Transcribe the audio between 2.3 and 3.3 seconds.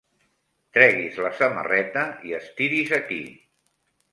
i estiri's aquí.